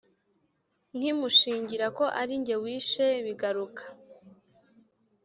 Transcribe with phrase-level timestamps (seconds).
[0.97, 3.83] nkimushingira ko ari jye wishe bigaruka